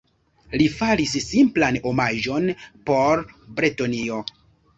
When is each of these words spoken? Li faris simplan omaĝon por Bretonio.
Li 0.61 0.69
faris 0.77 1.13
simplan 1.25 1.77
omaĝon 1.91 2.49
por 2.89 3.23
Bretonio. 3.61 4.21